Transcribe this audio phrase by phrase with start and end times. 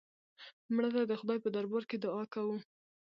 [0.73, 2.55] مړه ته د خدای په دربار کې دعا کوو